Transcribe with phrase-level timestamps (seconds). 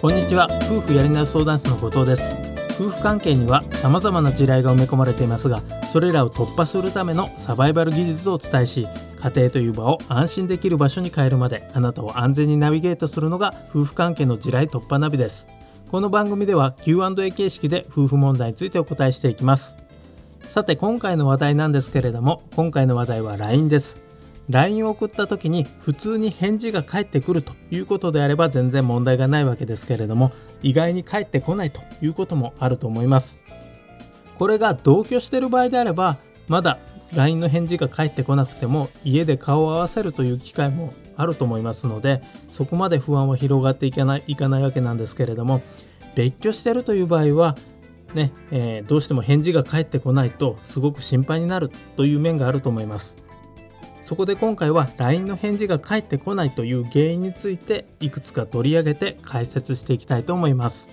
[0.00, 0.48] こんにちは。
[0.62, 2.22] 夫婦やり直し相談室の後藤です。
[2.80, 5.60] 夫婦関係には様々な地雷が埋め込まれていますが
[5.92, 8.88] それらを突破するためのサバイバル技術をお伝えし
[9.20, 15.46] 家庭という場を安心できる場所に変えるまであなたを安全にナビゲートするのが夫婦関係の地雷突破ナビです。
[15.90, 19.74] この番組では Q&A 形式で夫婦問題についてお答えしていきます。
[20.40, 23.99] さて今回の話題なんですけれども今回の話題は LINE です。
[24.50, 30.32] LINE を送った時に普通に返事が返ってくるということであれば全然問題がないわけですけれども
[30.62, 33.36] 意外に返ってこないということもあると思います。
[34.36, 36.18] これが同居してる場合であれば
[36.48, 36.78] まだ
[37.14, 45.60] LINE の返事が返ってこなくても家で顔を合わせるという機会もあると思いますのでそこまで不安は広がっていかないいかないわけなんですけれども
[46.14, 47.56] 別居してるという場合は
[48.14, 53.19] ね、えー、どうしても返事が返ってこないとすごく心配になるという面があると思います。
[54.02, 60.88] そこで今回は LINE の返事が返ってこないという原因についていくつか取り上げて解説していきたいと思います。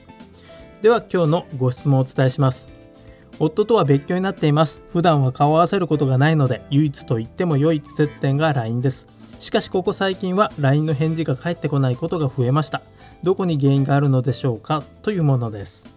[0.81, 2.69] では今日のご質問をお伝えします。
[3.39, 4.81] 夫とは別居になっています。
[4.89, 9.07] 普段は顔を合わせることがないので唯一と言っても良い接点が LINE です。
[9.39, 12.81] しかしここ最近は LINE の返事が返ってこないことが増えました。
[13.23, 14.83] どこに原因があるのでしょうか？
[15.01, 15.96] というものです。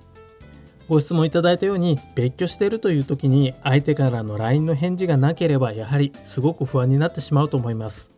[0.90, 8.10] ご質問いただいたように別居しているという時に相手からの LINE の返事がなければやはりすごく不安になってしまうと思います。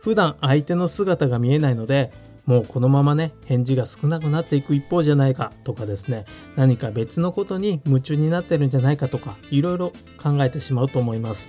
[0.00, 2.10] 普段相手の姿が見えないので
[2.44, 6.24] もうこのままね返事が少なくなっていく一方じゃないかとかですね。
[6.56, 11.48] 何か別のことに夢中になってるんじゃないかとかいろいろ考えてしまうと思います。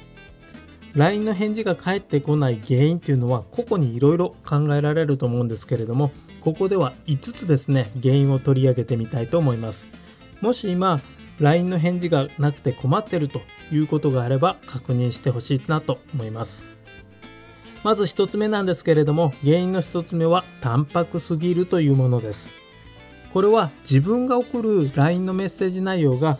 [0.93, 9.87] LINE の返事が返ってこない原因っていうのは個々にいろいろ考えられると思うんですけれどもここでは5つですね原因を取り上げてみたいと思います。
[10.41, 10.99] もし今
[11.39, 16.69] LINE の返事がなくて困ってるということがあれば確認してほしいなと思います。
[17.83, 22.51] まず1つ目なんですけれども原因の1つ目は淡白すぎるというものです。
[23.33, 26.37] これは自分が送る LINE のメッセージ内容が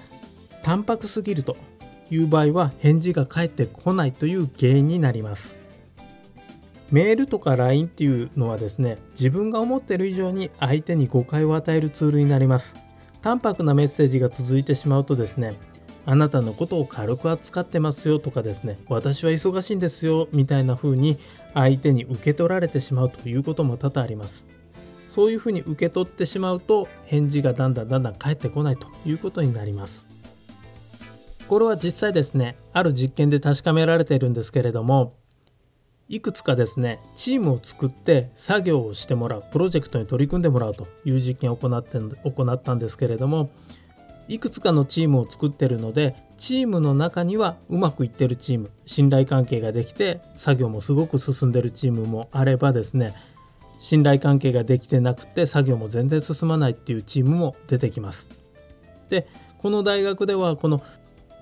[0.64, 1.56] 淡白すぎると
[2.10, 5.56] いう場合は返事が返ってこないという原因になります。
[6.92, 12.89] メールとか LINE っていうのはですね自分が思ってる以上に相手に誤解を与えるツールになります。
[13.22, 15.56] 淡白なメッセージが続いてしまうとですね
[16.06, 21.20] あなたのことを軽く扱ってますよとかですね私は忙しいんですよみたいな風に
[21.54, 24.46] 相手に受け取られてしまうということも多々あります。
[25.10, 30.06] そういうふうに受け取ってしまうと返事がだんだんだんだん返ってこないということになります。
[31.48, 35.16] これは実際ですねある実験で確かめられているんですけれども
[36.10, 43.52] いくつかですねチームを作って作業をしてもらうプロジェクトに取り組んでもらうという実験を行って行ったんですけれども
[44.28, 53.14] いくつかのチームを作ってるのでチームの中にはうまくいってるチーム信頼関係ができて作業もすごく進んでるチームもあればですね
[53.80, 58.28] 信頼関係ができてなくて作業も全然進まないっていうチームも出てきます。
[59.10, 59.28] で
[59.58, 60.84] この大学ではこの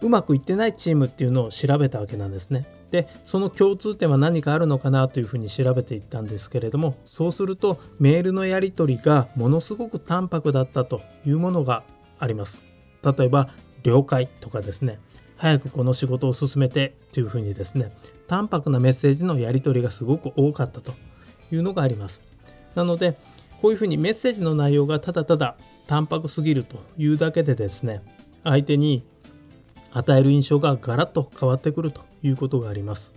[0.02, 2.77] うまくいってないチームっていうのを調べたわけなんですね。
[2.92, 11.84] でその共通点は何かあるのかなというふうに調べていったんですけれどもそうするとメールのやり取りがものすごく淡白だったというものが
[12.20, 12.64] あります。
[13.04, 13.50] 例えば
[13.84, 15.00] 了解とかですね
[15.36, 17.92] 早くこの仕事を進めてというふうにですね
[18.28, 20.94] 淡白なメッセージのやり取りがすごく多かったと
[21.52, 22.22] いうのがあります。
[22.76, 23.18] なので
[23.62, 28.02] こういうふうにメッセージの内容がただただ淡白すぎるというだけでですね
[28.44, 29.04] 相手に
[29.92, 33.12] 与える印象がガラッと変わってくるということがあります。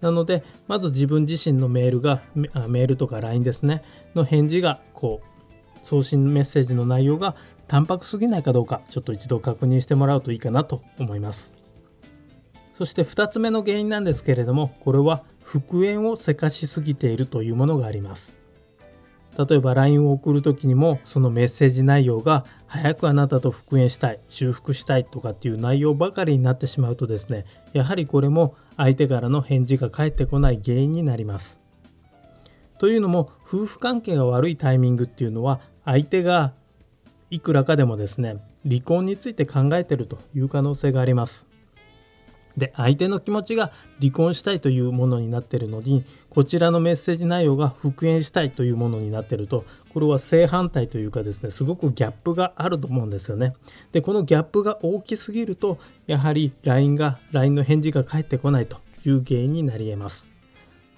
[0.00, 3.82] なのでまず自分自身のメールがメールとか LINE ですね
[4.14, 7.34] の返事がこう送信メッセージの内容が
[7.66, 11.52] 淡白すぎないかどうかちょっと一度確認してもらうといいかなと思います
[12.74, 18.35] そして2つ目の原因なんですけれどもこれは復縁をせかしすぎているというものがあります
[19.36, 31.58] 例えば LINE を送る時にもそのメッセージ内容が早くあなたと復縁したい修復したいとかっていう内容ばかりになってしまうとですねやはりこれも相手からの返事が返ってこない原因になります。
[32.78, 36.52] というのも夫婦関係が悪いタイミングっていうのは相手が
[37.30, 38.36] いくらかでもですね
[38.68, 41.45] 離婚について考えてるという可能性があります。
[42.56, 43.70] で相手の気持ちが
[44.00, 53.54] 離婚したいというものになってるのにこちらのメッセージ内容が復縁したいというものになってるとこれは正反対というかですねすごくギャップがあると思うんですよね。
[53.92, 60.26] でこのギャップが大きすぎるとやはり LINE が LINE の返事が返ってこないという原因になり得ます。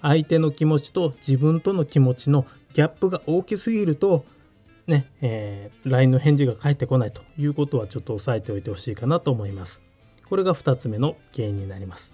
[0.01, 4.25] 相手の気持ちと自分との気持ちのギャップが大きすぎると
[4.87, 9.88] ね、えー、LINE の返事が返ってこないということはちょっと押さえておいてほしいかなと思います。
[10.29, 12.13] これが2つ目の原因になります。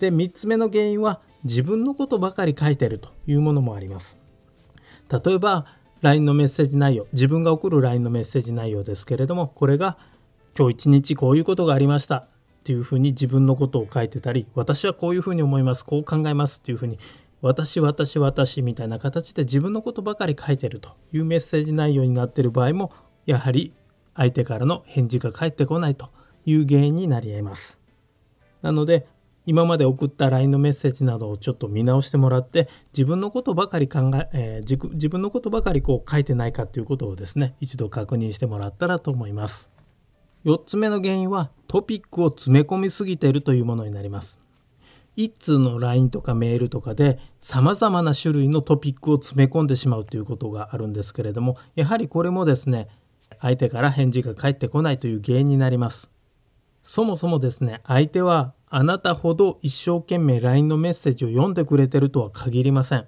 [0.00, 4.18] で3つ目の原因は自分のことばかり書いてるというものもあります。
[5.10, 5.66] 例えば
[6.02, 9.96] LINE のメッセージ内容自分が送る LINE のメッセージ内容ですけれどもこれが
[10.56, 12.26] 今日一日こういうことがありましたっ
[12.64, 16.98] ていうふうに自分のことを書いてたり私はこういうふうに思いますこう考えますっていうふうに
[17.40, 22.92] 私私私みたいな形で自分のことばかり書いてるというメッセージ内容になっている場合も
[23.26, 23.72] やはり
[24.14, 26.10] 相手からの返事が返ってこないと
[26.50, 27.78] いう原因になり得ます。
[28.62, 29.06] なので
[29.44, 39.68] 今まで送った LINE のメッセージなどをちょっと見直してもらって自分のことばかり考ええー、自分のことばかりこう書いてないかということをですね一度確認してもらったらと思います。
[40.44, 44.40] 4つ目の原因はトピックを詰め込みすぎているというものになります。
[45.16, 52.86] 一通の LINE とかメールとかで様々な種類のトピックを詰め込んでしまうということがあるんですけれどもやはりこれもですね
[53.40, 56.08] 相手から返事が返ってこないという原因になります
[56.88, 63.06] そもそもですね相手はあなたほど一生懸命 LINE のメッセージを読んでくれてるとは限りません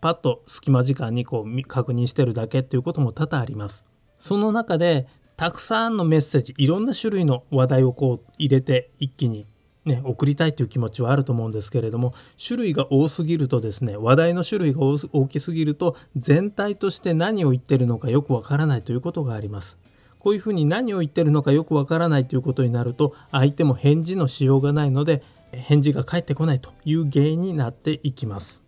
[0.00, 3.84] パッと隙間時間にこう確認してるだけっていうことも多々あります
[4.18, 5.06] その中で
[5.36, 9.46] たくさんのメッセージいろんな種類の話題をこう入れて一気に
[9.84, 19.78] ね、送りたいという気持ちはあると思うんですけれども種類が多すぎるとですね話題の種類が大きすぎると全体として何を言ってるのかよくわからないということがあります。
[20.20, 25.22] こういうふうに何を言ってるのかよくわからないということになると相手も返事のしようがないので
[25.52, 28.62] 返事が返ってこないという原因になっていきます。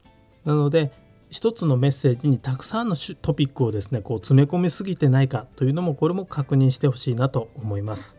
[0.44, 0.90] なので
[1.30, 8.16] 一つのメッセージにたくさんのトピックをですねこう詰め込みすぎてないかというのもこれも確認してほしいなと思います。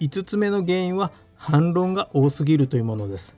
[0.00, 3.36] 5つ目の原因は反論が多すぎるというものです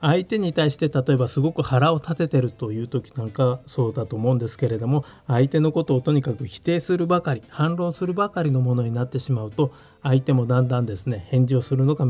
[0.00, 9.72] 相手に対して例えばすごく腹を立ててるという時なんかそうだと思うんですけれども相手のことをとにかく否定するばかり反論するばかりのものになってしまうと
[10.02, 12.06] 相手もだんだんですね返事をするのが、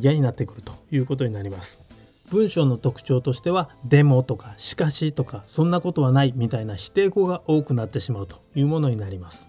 [0.00, 1.82] 嫌になってくるということになります。
[2.30, 9.46] 文章の特徴としては「でも」とか「しかし」とか「そんなことはない」みたいな否定語が多くなってしまうというものになります。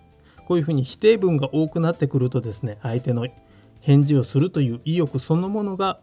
[0.48, 3.28] こういうふうに否定文が多くなってくるとですね相手の
[3.82, 6.00] 返事をするという意欲そのものが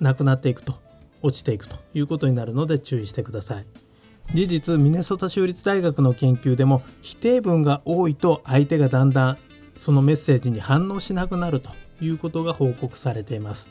[0.00, 0.74] なくなっていくと
[1.24, 3.66] 落ちていくということになるので注意してください。
[4.34, 9.38] 事実ミネソタ州立大学の研究でも否定文が多いと相手がだんだん
[9.76, 13.68] そのメッセージに反応しなくなるということが報告されています。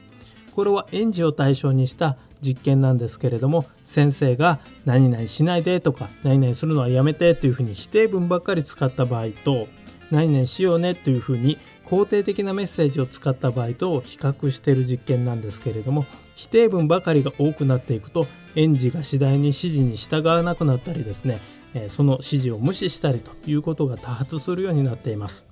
[0.55, 9.67] これは園児を対象にした実験なんですけれども先生が何々しないでとか何々するのはやめてというふうに否定文ばっかり使った場合と
[10.11, 11.57] 何々しようねというふうに
[11.94, 18.25] 肯定的なメッセージを使った場合と比較している実験なんですけれども否定文ばかりが多くなっていくと
[18.56, 21.40] 園児が次第に指示に従わなくなったりですね
[21.90, 25.45] その指示を無視したりということが多発するようになっています。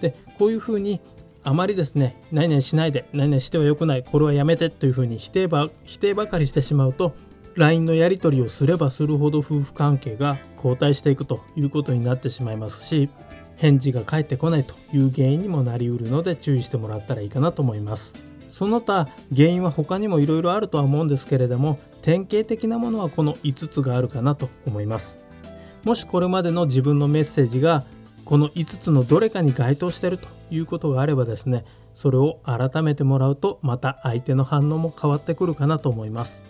[0.00, 1.00] でこういうふうに
[1.44, 7.14] あまりですね何々しないで何々してはよくないこれはやめてというふうに否定ば否定ばかりしてしまうと
[7.54, 13.08] LINE のやり取りをすればするほど夫婦関係が後退していくということになってしまいますし
[13.56, 18.14] 返事が返ってこないという原因にもなりうるので注意してもらったらいいかなと思います。
[18.48, 25.18] その他原因は他にもいろいろあるとは思うんですけれども典型的なものはこの5つがあるかなと思います。
[25.84, 27.84] もしこれまでの自分のメッセージが
[28.24, 31.64] この5つのどれかに該当しているということがあればですね
[31.94, 36.42] それを改めてもらうとまた相手の反応も変わってくるかなと思います。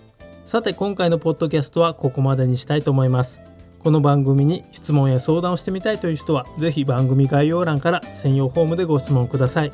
[0.44, 3.40] さて今回のポッドキャストはここまでにしたいと思います。
[3.78, 9.72] この番組に質問や相談をしてみたいという人は、是非番組概要欄から専用フォームでご質問ください。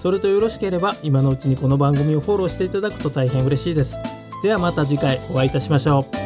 [0.00, 3.96] それとよろしければ、今のうちにこの番組をフォローしていただくと大変嬉しいです。
[4.42, 6.21] ではまた次回お会いいたしましょう。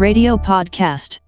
[0.00, 1.19] Radio Podcast